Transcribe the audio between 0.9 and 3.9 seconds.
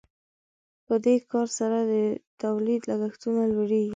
دې کار سره د تولید لګښتونه لوړیږي.